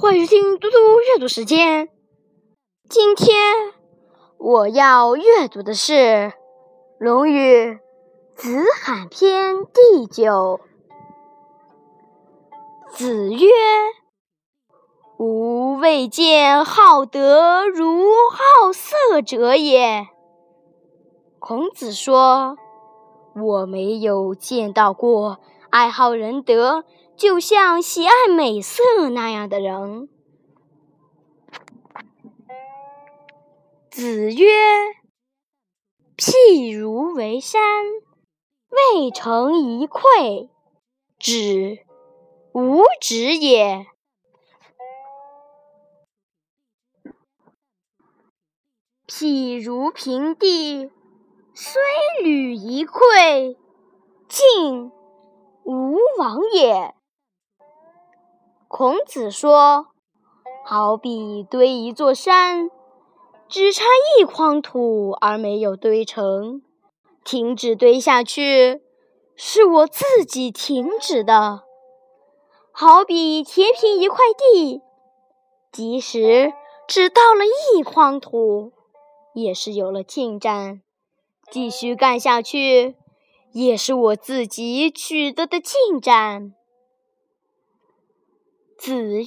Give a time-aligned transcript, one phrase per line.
[0.00, 1.88] 欢迎收听嘟嘟阅读时间。
[2.88, 3.36] 今天
[4.38, 5.92] 我要阅读的是
[7.00, 7.72] 《论语·
[8.36, 10.60] 子罕篇》第九。
[12.90, 13.48] 子曰
[15.18, 20.06] ：“吾未见好德如好色者也。”
[21.40, 22.56] 孔子说
[23.34, 25.40] ：“我没有见到过
[25.70, 26.84] 爱好仁德。”
[27.18, 30.08] 就像喜爱美色那样的人。
[33.90, 34.46] 子曰
[36.16, 37.60] ：“譬如为山，
[38.68, 40.48] 未成一篑，
[41.18, 41.84] 止，
[42.52, 43.86] 无止也；
[49.08, 50.92] 譬如平地，
[51.52, 51.82] 虽
[52.22, 53.56] 履一篑，
[54.28, 54.92] 进，
[55.64, 56.94] 无往也。”
[58.68, 59.86] 孔子说
[60.62, 62.70] ：“好比堆一座山，
[63.48, 63.86] 只差
[64.20, 66.60] 一筐土而没有堆成，
[67.24, 68.82] 停止堆下去，
[69.34, 71.62] 是我自己停止的。
[72.70, 74.82] 好比填平一块地，
[75.72, 76.52] 即使
[76.86, 78.72] 只倒了一筐土，
[79.32, 80.82] 也是有了进展，
[81.50, 82.96] 继续干下去，
[83.52, 86.52] 也是我自己取得的进展。”
[88.78, 89.26] 子曰：“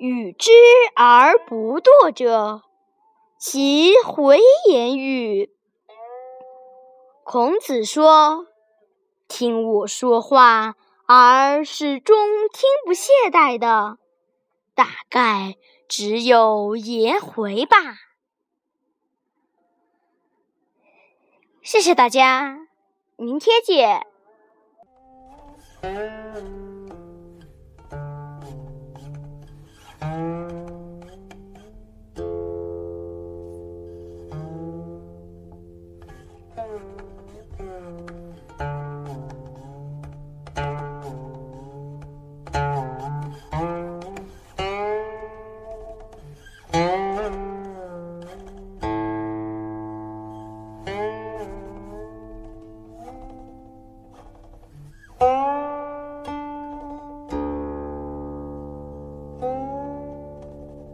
[0.00, 0.50] 与之
[0.96, 2.62] 而不惰者，
[3.38, 5.54] 其回言与？”
[7.22, 8.46] 孔子说
[9.28, 10.74] ：“听我说话
[11.06, 12.16] 而始终
[12.48, 13.98] 听不懈怠的，
[14.74, 17.76] 大概只有颜回吧。”
[21.62, 22.66] 谢谢大家，
[23.16, 24.06] 明天见。
[36.58, 37.07] Hello.